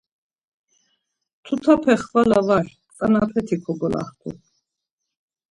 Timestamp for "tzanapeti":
2.93-3.55